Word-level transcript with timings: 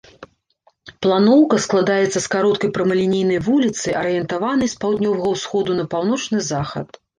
Планоўка 1.05 1.55
складаецца 1.65 2.13
з 2.15 2.23
кароткай 2.37 2.73
прамалінейнай 2.79 3.39
вуліцы, 3.49 3.87
арыентаванай 4.01 4.75
з 4.75 4.83
паўднёвага 4.87 5.27
ўсходу 5.37 5.71
на 5.83 5.89
паўночны 5.95 6.45
захад. 6.51 6.87